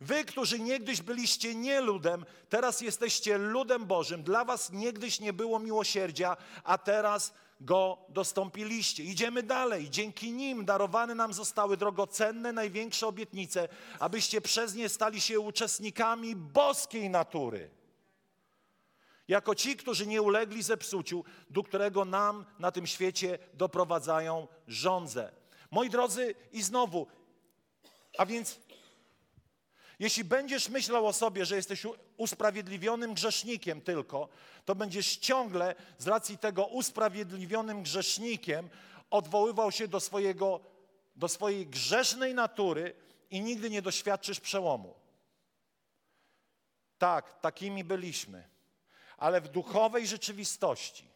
[0.00, 4.22] Wy, którzy niegdyś byliście nie ludem, teraz jesteście ludem Bożym.
[4.22, 9.04] Dla was niegdyś nie było miłosierdzia, a teraz go dostąpiliście.
[9.04, 9.90] Idziemy dalej.
[9.90, 13.68] Dzięki nim darowane nam zostały drogocenne, największe obietnice,
[13.98, 17.70] abyście przez nie stali się uczestnikami boskiej natury.
[19.28, 25.32] Jako ci, którzy nie ulegli zepsuciu, do którego nam na tym świecie doprowadzają żądze.
[25.70, 27.06] Moi drodzy, i znowu,
[28.18, 28.60] a więc
[29.98, 34.28] jeśli będziesz myślał o sobie, że jesteś usprawiedliwionym grzesznikiem tylko,
[34.64, 38.68] to będziesz ciągle z racji tego usprawiedliwionym grzesznikiem
[39.10, 40.60] odwoływał się do, swojego,
[41.16, 42.94] do swojej grzesznej natury
[43.30, 44.94] i nigdy nie doświadczysz przełomu.
[46.98, 48.48] Tak, takimi byliśmy,
[49.16, 51.10] ale w duchowej rzeczywistości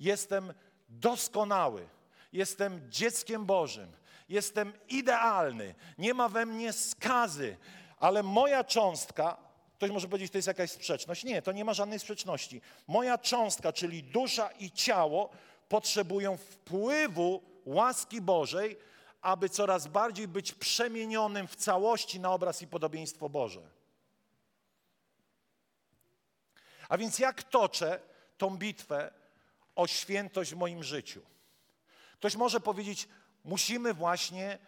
[0.00, 0.54] jestem
[0.88, 1.88] doskonały,
[2.32, 3.92] jestem dzieckiem Bożym,
[4.28, 7.56] jestem idealny, nie ma we mnie skazy,
[8.04, 9.36] ale moja cząstka,
[9.74, 11.24] ktoś może powiedzieć, to jest jakaś sprzeczność.
[11.24, 12.60] Nie, to nie ma żadnej sprzeczności.
[12.86, 15.30] Moja cząstka, czyli dusza i ciało,
[15.68, 18.76] potrzebują wpływu łaski Bożej,
[19.22, 23.62] aby coraz bardziej być przemienionym w całości na obraz i podobieństwo Boże.
[26.88, 28.00] A więc jak toczę
[28.38, 29.10] tą bitwę
[29.76, 31.22] o świętość w moim życiu?
[32.18, 33.08] Ktoś może powiedzieć,
[33.44, 34.58] musimy właśnie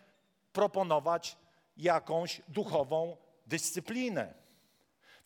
[0.53, 1.37] proponować
[1.77, 4.35] jakąś duchową dyscyplinę.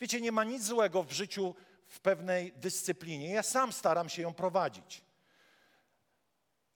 [0.01, 1.55] Wiecie, nie ma nic złego w życiu
[1.87, 3.29] w pewnej dyscyplinie.
[3.29, 5.01] Ja sam staram się ją prowadzić.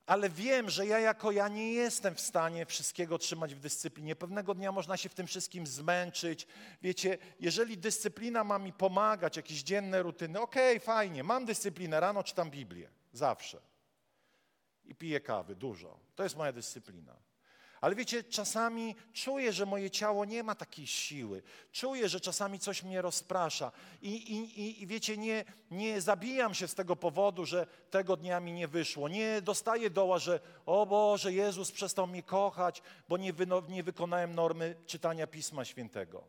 [0.05, 4.15] Ale wiem, że ja jako ja nie jestem w stanie wszystkiego trzymać w dyscyplinie.
[4.15, 6.47] Pewnego dnia można się w tym wszystkim zmęczyć.
[6.81, 12.23] Wiecie, jeżeli dyscyplina ma mi pomagać, jakieś dzienne rutyny, okej, okay, fajnie, mam dyscyplinę, rano
[12.23, 13.61] czytam Biblię, zawsze.
[14.83, 15.99] I piję kawy, dużo.
[16.15, 17.15] To jest moja dyscyplina.
[17.85, 21.41] Ale wiecie, czasami czuję, że moje ciało nie ma takiej siły.
[21.71, 23.71] Czuję, że czasami coś mnie rozprasza.
[24.01, 28.53] I, i, i wiecie, nie, nie zabijam się z tego powodu, że tego dnia mi
[28.53, 29.07] nie wyszło.
[29.07, 33.33] Nie dostaję doła, że o Boże, Jezus przestał mnie kochać, bo nie,
[33.69, 36.23] nie wykonałem normy czytania Pisma Świętego.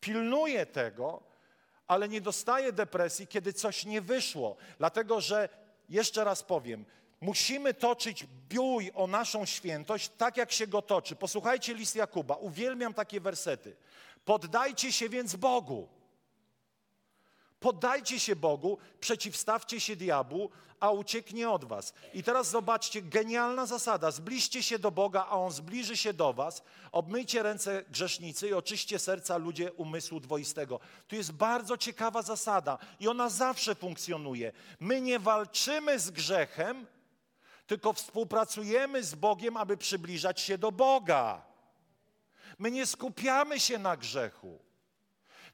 [0.00, 1.22] Pilnuję tego,
[1.86, 4.56] ale nie dostaję depresji, kiedy coś nie wyszło.
[4.78, 5.48] Dlatego, że
[5.88, 6.84] jeszcze raz powiem,
[7.24, 11.16] Musimy toczyć bój o naszą świętość tak, jak się go toczy.
[11.16, 12.34] Posłuchajcie list Jakuba.
[12.34, 13.76] Uwielbiam takie wersety.
[14.24, 15.88] Poddajcie się więc Bogu.
[17.60, 21.94] Poddajcie się Bogu, przeciwstawcie się diabłu, a ucieknie od was.
[22.14, 24.10] I teraz zobaczcie, genialna zasada.
[24.10, 26.62] Zbliżcie się do Boga, a On zbliży się do was.
[26.92, 30.80] Obmyjcie ręce grzesznicy i oczyście serca ludzie umysłu dwoistego.
[31.08, 34.52] Tu jest bardzo ciekawa zasada i ona zawsze funkcjonuje.
[34.80, 36.86] My nie walczymy z grzechem,
[37.66, 41.42] tylko współpracujemy z Bogiem, aby przybliżać się do Boga.
[42.58, 44.58] My nie skupiamy się na grzechu.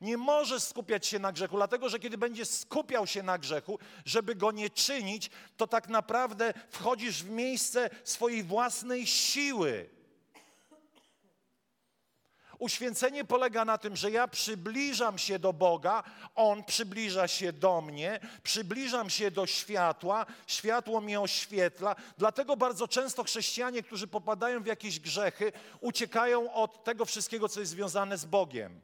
[0.01, 4.35] Nie możesz skupiać się na grzechu, dlatego że kiedy będziesz skupiał się na grzechu, żeby
[4.35, 10.00] go nie czynić, to tak naprawdę wchodzisz w miejsce swojej własnej siły.
[12.61, 16.03] Uświęcenie polega na tym, że ja przybliżam się do Boga,
[16.35, 21.97] On przybliża się do mnie, przybliżam się do światła, światło mnie oświetla.
[22.19, 27.73] Dlatego bardzo często chrześcijanie, którzy popadają w jakieś grzechy, uciekają od tego wszystkiego, co jest
[27.73, 28.81] związane z Bogiem.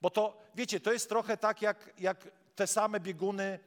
[0.00, 3.58] Bo to, wiecie, to jest trochę tak jak, jak te same bieguny,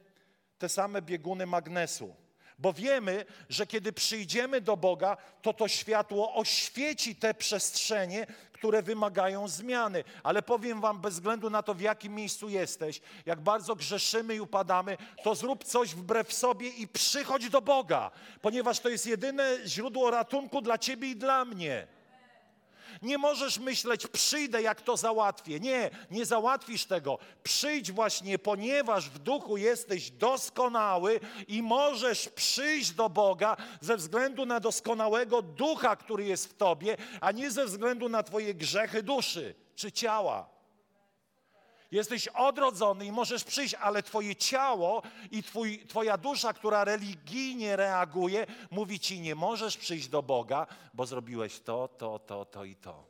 [0.58, 2.14] te same bieguny magnesu.
[2.58, 9.48] Bo wiemy, że kiedy przyjdziemy do Boga, to to światło oświeci te przestrzenie, które wymagają
[9.48, 10.04] zmiany.
[10.22, 14.40] Ale powiem Wam, bez względu na to, w jakim miejscu jesteś, jak bardzo grzeszymy i
[14.40, 18.10] upadamy, to zrób coś wbrew sobie i przychodź do Boga,
[18.42, 21.97] ponieważ to jest jedyne źródło ratunku dla Ciebie i dla mnie.
[23.02, 25.60] Nie możesz myśleć, przyjdę, jak to załatwię.
[25.60, 27.18] Nie, nie załatwisz tego.
[27.42, 34.60] Przyjdź właśnie, ponieważ w duchu jesteś doskonały i możesz przyjść do Boga ze względu na
[34.60, 39.92] doskonałego ducha, który jest w tobie, a nie ze względu na twoje grzechy duszy czy
[39.92, 40.57] ciała.
[41.90, 48.46] Jesteś odrodzony i możesz przyjść, ale Twoje ciało i twój, Twoja dusza, która religijnie reaguje,
[48.70, 53.04] mówi Ci: Nie możesz przyjść do Boga, bo zrobiłeś to, to, to, to i to.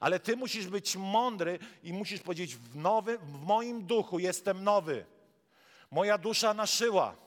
[0.00, 5.06] Ale Ty musisz być mądry i musisz powiedzieć: W, nowy, w moim duchu jestem nowy.
[5.90, 7.23] Moja dusza naszyła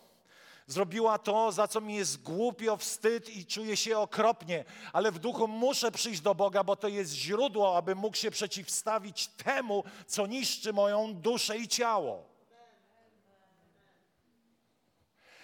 [0.68, 5.48] zrobiła to, za co mi jest głupio, wstyd i czuję się okropnie, ale w duchu
[5.48, 10.74] muszę przyjść do Boga, bo to jest źródło, aby mógł się przeciwstawić temu, co niszczy
[10.74, 12.24] moją duszę i ciało.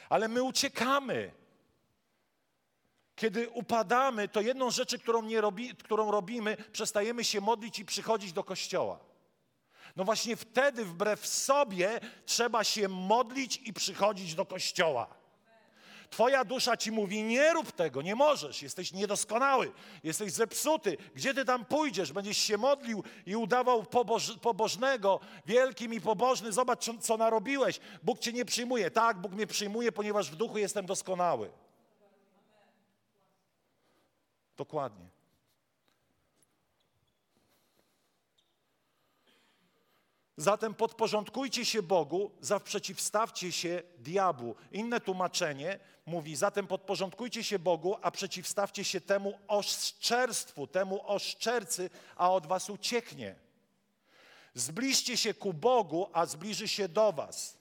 [0.10, 1.32] Ale my uciekamy.
[3.16, 8.44] Kiedy upadamy, to jedną rzeczy, którą, robi, którą robimy, przestajemy się modlić i przychodzić do
[8.44, 9.13] kościoła.
[9.96, 15.08] No właśnie wtedy wbrew sobie trzeba się modlić i przychodzić do kościoła.
[16.10, 19.72] Twoja dusza ci mówi: Nie rób tego, nie możesz, jesteś niedoskonały,
[20.04, 20.98] jesteś zepsuty.
[21.16, 22.12] Gdzie ty tam pójdziesz?
[22.12, 26.52] Będziesz się modlił i udawał poboż, pobożnego, wielkim i pobożny.
[26.52, 27.80] Zobacz, co narobiłeś.
[28.04, 28.92] Bóg cię nie przyjmuje.
[28.92, 31.52] Tak, Bóg mnie przyjmuje, ponieważ w duchu jestem doskonały.
[34.58, 35.13] Dokładnie.
[40.38, 42.32] Zatem podporządkujcie się Bogu,
[42.64, 44.56] przeciwstawcie się diabłu.
[44.72, 52.32] Inne tłumaczenie mówi, zatem podporządkujcie się Bogu, a przeciwstawcie się temu oszczerstwu, temu oszczercy, a
[52.32, 53.36] od was ucieknie.
[54.54, 57.58] Zbliżcie się ku Bogu, a zbliży się do was.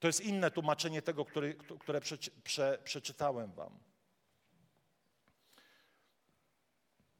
[0.00, 3.78] To jest inne tłumaczenie tego, który, które prze, prze, przeczytałem wam.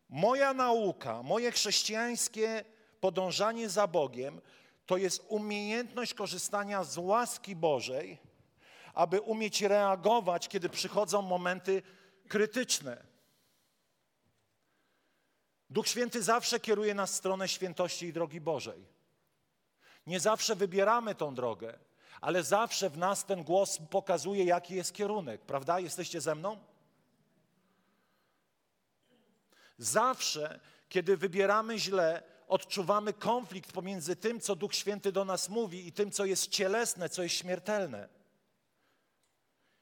[0.09, 2.65] Moja nauka, moje chrześcijańskie
[3.07, 4.41] podążanie za Bogiem
[4.87, 8.19] to jest umiejętność korzystania z łaski Bożej,
[8.95, 11.83] aby umieć reagować, kiedy przychodzą momenty
[12.29, 13.07] krytyczne.
[15.71, 18.87] Duch Święty zawsze kieruje nas w stronę świętości i drogi Bożej.
[20.07, 21.79] Nie zawsze wybieramy tą drogę,
[22.21, 25.81] ale zawsze w nas ten głos pokazuje, jaki jest kierunek, prawda?
[25.81, 26.59] Jesteście ze mną?
[29.79, 35.93] Zawsze, kiedy wybieramy źle, odczuwamy konflikt pomiędzy tym, co Duch Święty do nas mówi i
[35.93, 38.09] tym, co jest cielesne, co jest śmiertelne.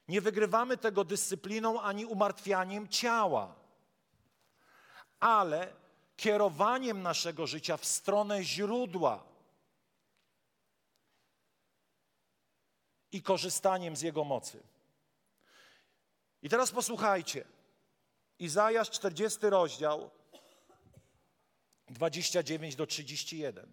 [0.08, 3.54] Nie wygrywamy tego dyscypliną ani umartwianiem ciała,
[5.20, 5.72] ale
[6.16, 9.24] kierowaniem naszego życia w stronę źródła
[13.12, 14.62] i korzystaniem z Jego mocy.
[16.42, 17.44] I teraz posłuchajcie.
[18.38, 20.10] Izajasz 40 rozdział
[21.88, 23.72] 29 do 31.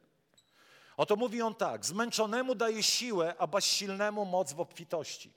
[0.98, 5.34] Oto mówi on tak: Zmęczonemu daje siłę, a bezsilnemu moc w obfitości.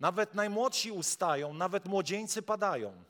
[0.00, 3.04] Nawet najmłodsi ustają, nawet młodzieńcy padają.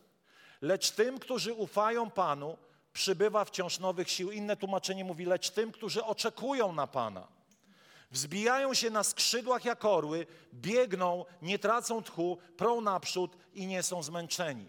[0.60, 2.56] Lecz tym, którzy ufają Panu,
[2.92, 4.30] przybywa wciąż nowych sił.
[4.30, 7.28] Inne tłumaczenie mówi, lecz tym, którzy oczekują na Pana.
[8.10, 14.02] Wzbijają się na skrzydłach jak orły, biegną, nie tracą tchu, prą naprzód i nie są
[14.02, 14.66] zmęczeni.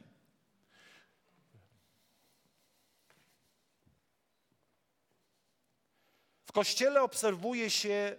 [6.56, 8.16] Kościele obserwuje się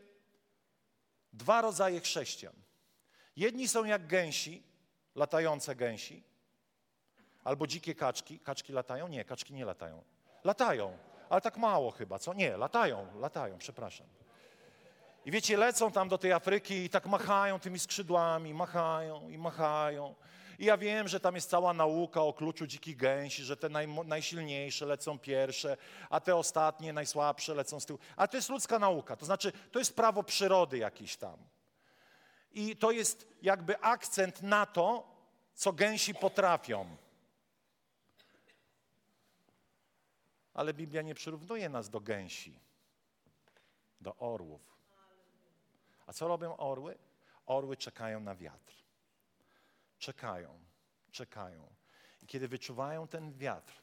[1.33, 2.55] dwa rodzaje chrześcijan.
[3.37, 4.63] Jedni są jak gęsi,
[5.15, 6.23] latające gęsi,
[7.45, 8.39] albo dzikie kaczki.
[8.39, 9.09] Kaczki latają?
[9.09, 10.03] Nie, kaczki nie latają.
[10.45, 12.35] Latają, ale tak mało chyba, co?
[12.35, 14.07] Nie, latają, latają, przepraszam.
[15.25, 20.15] I wiecie, lecą tam do tej Afryki i tak machają tymi skrzydłami, machają i machają.
[20.59, 23.89] I ja wiem, że tam jest cała nauka o kluczu dzikich gęsi, że te naj,
[23.89, 25.77] najsilniejsze lecą pierwsze,
[26.11, 27.99] a te ostatnie, najsłabsze lecą z tyłu.
[28.17, 31.37] A to jest ludzka nauka, to znaczy to jest prawo przyrody jakiś tam.
[32.53, 35.17] I to jest jakby akcent na to,
[35.55, 36.97] co gęsi potrafią.
[40.55, 42.61] Ale Biblia nie przyrównuje nas do gęsi,
[44.01, 44.77] do orłów.
[46.07, 46.99] A co robią orły?
[47.47, 48.86] Orły czekają na wiatr.
[49.99, 50.61] Czekają,
[51.11, 51.75] czekają.
[52.23, 53.83] I kiedy wyczuwają ten wiatr,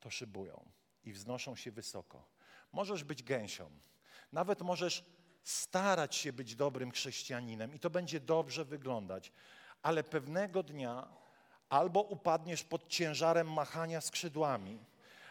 [0.00, 0.70] to szybują
[1.04, 2.28] i wznoszą się wysoko.
[2.72, 3.70] Możesz być gęsią,
[4.32, 5.04] nawet możesz
[5.42, 9.32] starać się być dobrym chrześcijaninem i to będzie dobrze wyglądać,
[9.82, 11.08] ale pewnego dnia
[11.68, 14.78] albo upadniesz pod ciężarem machania skrzydłami,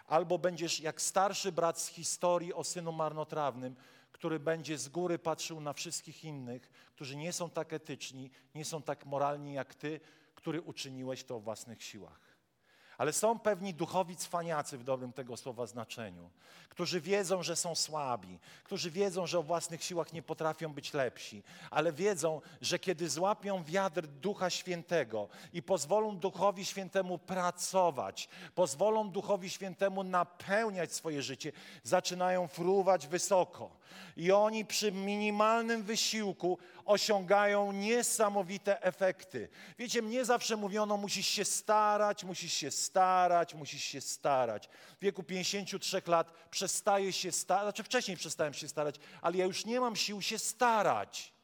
[0.08, 3.76] albo będziesz jak starszy brat z historii o synu marnotrawnym,
[4.18, 8.82] który będzie z góry patrzył na wszystkich innych, którzy nie są tak etyczni, nie są
[8.82, 9.99] tak moralni jak ty,
[10.36, 12.28] który uczyniłeś to o własnych siłach.
[12.97, 16.30] Ale są pewni duchowi cwaniacy w dobrym tego słowa znaczeniu,
[16.70, 21.43] którzy wiedzą, że są słabi, którzy wiedzą, że o własnych siłach nie potrafią być lepsi,
[21.72, 29.49] ale wiedzą, że kiedy złapią wiatr Ducha Świętego i pozwolą Duchowi Świętemu pracować, pozwolą Duchowi
[29.49, 31.51] Świętemu napełniać swoje życie,
[31.84, 33.77] zaczynają fruwać wysoko.
[34.18, 39.50] I oni przy minimalnym wysiłku osiągają niesamowite efekty.
[39.80, 44.70] Wiecie, mnie zawsze mówiono, musisz się starać, musisz się starać, musisz się starać.
[44.98, 49.66] W wieku 53 lat przestaję się starać, znaczy wcześniej przestałem się starać, ale ja już
[49.66, 51.38] nie mam sił się starać.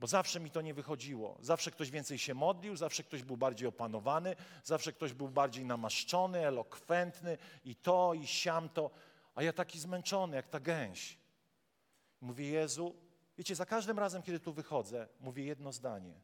[0.00, 1.38] Bo zawsze mi to nie wychodziło.
[1.40, 6.46] Zawsze ktoś więcej się modlił, zawsze ktoś był bardziej opanowany, zawsze ktoś był bardziej namaszczony,
[6.46, 8.90] elokwentny i to, i siamto.
[9.40, 11.18] A ja taki zmęczony, jak ta gęś.
[12.20, 12.96] Mówię, Jezu,
[13.38, 16.14] wiecie, za każdym razem, kiedy tu wychodzę, mówię jedno zdanie.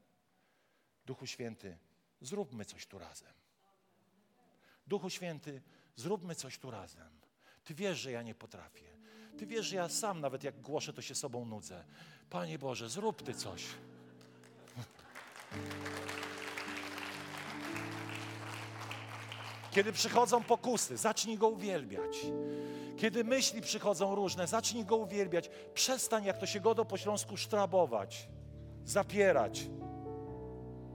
[1.07, 1.79] Duchu Święty,
[2.21, 3.33] zróbmy coś tu razem.
[4.87, 5.63] Duchu Święty,
[5.97, 7.21] zróbmy coś tu razem.
[7.65, 8.97] Ty wiesz, że ja nie potrafię.
[9.39, 11.85] Ty wiesz, że ja sam nawet jak głoszę, to się sobą nudzę.
[12.31, 13.65] Panie Boże, zrób Ty coś.
[19.71, 22.17] Kiedy przychodzą pokusy, zacznij Go uwielbiać.
[22.97, 25.51] Kiedy myśli przychodzą różne, zacznij Go uwielbiać.
[25.75, 28.29] Przestań, jak to się godo po śląsku, sztrabować,
[28.85, 29.67] zapierać.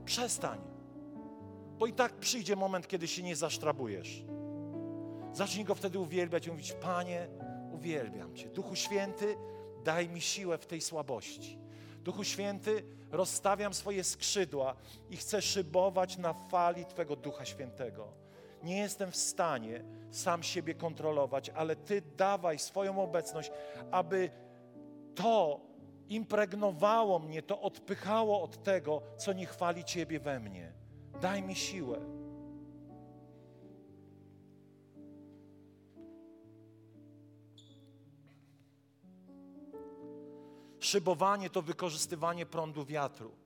[0.04, 0.60] Przestań.
[1.78, 4.24] Bo i tak przyjdzie moment, kiedy się nie zasztrabujesz.
[5.32, 7.28] Zacznij Go wtedy uwielbiać i mówić, Panie,
[7.72, 8.48] uwielbiam Cię.
[8.48, 9.36] Duchu Święty,
[9.84, 11.58] daj mi siłę w tej słabości.
[11.98, 14.76] Duchu Święty, rozstawiam swoje skrzydła
[15.10, 18.21] i chcę szybować na fali Twego Ducha Świętego
[18.64, 23.50] nie jestem w stanie sam siebie kontrolować, ale Ty dawaj swoją obecność,
[23.90, 24.30] aby
[25.14, 25.60] to
[26.08, 30.72] impregnowało mnie, to odpychało od tego, co nie chwali Ciebie we mnie.
[31.20, 32.00] Daj mi siłę.
[40.80, 43.41] Szybowanie to wykorzystywanie prądu wiatru.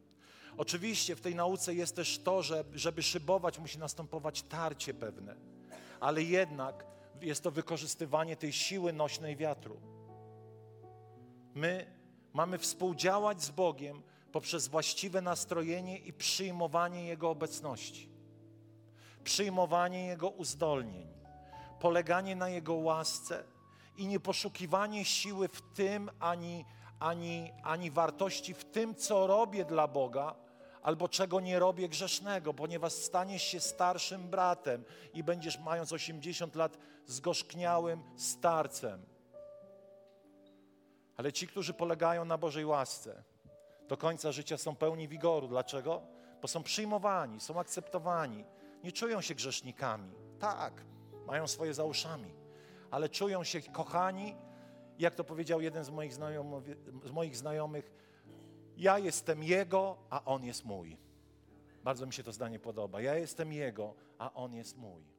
[0.59, 5.37] Oczywiście w tej nauce jest też to, że żeby szybować, musi następować tarcie pewne,
[6.01, 6.87] ale jednak
[7.21, 9.81] jest to wykorzystywanie tej siły nośnej wiatru.
[11.55, 11.87] My
[12.33, 14.03] mamy współdziałać z Bogiem
[14.33, 18.11] poprzez właściwe nastrojenie i przyjmowanie Jego obecności,
[19.25, 21.09] przyjmowanie Jego uzdolnień,
[21.81, 23.45] poleganie na Jego łasce
[23.97, 26.65] i nie poszukiwanie siły w tym ani
[26.99, 30.35] ani, ani wartości w tym, co robię dla Boga,
[30.87, 34.85] albo czego nie robię grzesznego, ponieważ staniesz się starszym bratem
[35.15, 39.03] i będziesz, mając 80 lat, zgorzkniałym starcem.
[41.17, 43.23] Ale ci, którzy polegają na Bożej łasce,
[43.89, 45.49] do końca życia są pełni wigoru.
[45.49, 46.03] Dlaczego?
[46.43, 48.45] Bo są przyjmowani, są akceptowani,
[48.85, 50.13] nie czują się grzesznikami.
[50.39, 50.85] Tak,
[51.27, 52.35] mają swoje za uszami,
[52.91, 54.37] ale czują się kochani.
[54.99, 56.65] Jak to powiedział jeden z moich, znajomych,
[57.05, 58.06] z moich znajomych,
[58.77, 60.97] ja jestem Jego, a On jest mój.
[61.85, 63.01] Bardzo mi się to zdanie podoba.
[63.01, 65.16] Ja jestem Jego, a On jest mój.